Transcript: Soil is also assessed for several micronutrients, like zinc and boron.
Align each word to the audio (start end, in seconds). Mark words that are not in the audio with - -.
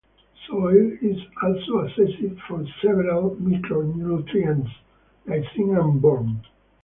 Soil 0.47 0.97
is 0.99 1.17
also 1.43 1.81
assessed 1.81 2.41
for 2.47 2.65
several 2.81 3.35
micronutrients, 3.35 4.71
like 5.27 5.43
zinc 5.55 5.77
and 5.77 6.01
boron. 6.01 6.41